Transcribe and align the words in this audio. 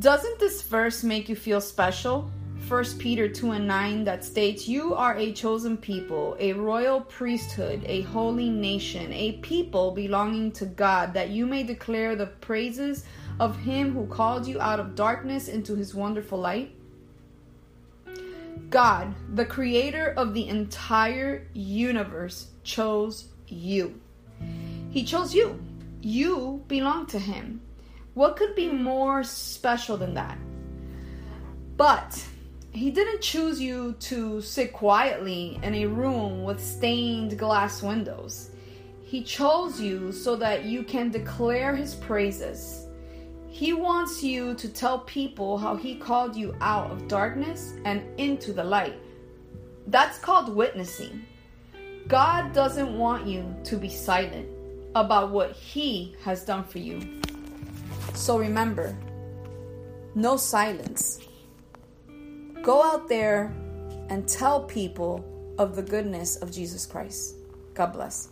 Doesn't 0.00 0.40
this 0.40 0.60
verse 0.62 1.02
make 1.02 1.28
you 1.28 1.36
feel 1.36 1.60
special? 1.60 2.30
1 2.68 2.84
Peter 2.98 3.28
2 3.28 3.52
and 3.52 3.66
9 3.66 4.04
that 4.04 4.24
states, 4.24 4.68
You 4.68 4.94
are 4.94 5.16
a 5.16 5.32
chosen 5.32 5.78
people, 5.78 6.36
a 6.38 6.52
royal 6.52 7.00
priesthood, 7.00 7.82
a 7.86 8.02
holy 8.02 8.50
nation, 8.50 9.10
a 9.12 9.38
people 9.38 9.92
belonging 9.92 10.52
to 10.52 10.66
God, 10.66 11.14
that 11.14 11.30
you 11.30 11.46
may 11.46 11.62
declare 11.62 12.14
the 12.14 12.26
praises 12.26 13.04
of 13.40 13.56
him 13.56 13.92
who 13.92 14.06
called 14.06 14.46
you 14.46 14.60
out 14.60 14.80
of 14.80 14.96
darkness 14.96 15.48
into 15.48 15.74
his 15.74 15.94
wonderful 15.94 16.40
light. 16.40 16.74
God, 18.68 19.14
the 19.34 19.46
creator 19.46 20.12
of 20.18 20.34
the 20.34 20.48
entire 20.48 21.46
universe, 21.54 22.48
chose 22.64 23.28
you. 23.46 23.98
He 24.90 25.04
chose 25.04 25.34
you. 25.34 25.58
You 26.02 26.64
belong 26.68 27.06
to 27.06 27.18
him. 27.18 27.62
What 28.16 28.36
could 28.36 28.54
be 28.54 28.70
hmm. 28.70 28.82
more 28.82 29.22
special 29.22 29.98
than 29.98 30.14
that? 30.14 30.38
But 31.76 32.24
he 32.72 32.90
didn't 32.90 33.20
choose 33.20 33.60
you 33.60 33.94
to 34.08 34.40
sit 34.40 34.72
quietly 34.72 35.60
in 35.62 35.74
a 35.74 35.84
room 35.84 36.42
with 36.42 36.58
stained 36.58 37.38
glass 37.38 37.82
windows. 37.82 38.52
He 39.02 39.22
chose 39.22 39.78
you 39.78 40.12
so 40.12 40.34
that 40.36 40.64
you 40.64 40.82
can 40.82 41.10
declare 41.10 41.76
his 41.76 41.94
praises. 41.94 42.86
He 43.48 43.74
wants 43.74 44.22
you 44.22 44.54
to 44.54 44.68
tell 44.70 45.00
people 45.00 45.58
how 45.58 45.76
he 45.76 45.96
called 45.96 46.34
you 46.34 46.56
out 46.62 46.90
of 46.90 47.08
darkness 47.08 47.74
and 47.84 48.02
into 48.18 48.54
the 48.54 48.64
light. 48.64 48.98
That's 49.88 50.16
called 50.18 50.56
witnessing. 50.56 51.26
God 52.08 52.54
doesn't 52.54 52.96
want 52.96 53.26
you 53.26 53.54
to 53.64 53.76
be 53.76 53.90
silent 53.90 54.48
about 54.94 55.32
what 55.32 55.52
he 55.52 56.16
has 56.24 56.46
done 56.46 56.64
for 56.64 56.78
you. 56.78 57.20
So 58.16 58.38
remember, 58.38 58.96
no 60.14 60.38
silence. 60.38 61.20
Go 62.62 62.82
out 62.82 63.08
there 63.08 63.52
and 64.08 64.26
tell 64.26 64.64
people 64.64 65.22
of 65.58 65.76
the 65.76 65.82
goodness 65.82 66.36
of 66.36 66.50
Jesus 66.50 66.86
Christ. 66.86 67.36
God 67.74 67.92
bless. 67.92 68.30